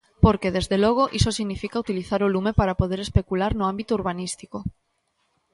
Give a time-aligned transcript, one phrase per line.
[0.25, 4.57] Porque, desde logo, iso significa utilizar o lume para poder especular no ámbito urbanístico.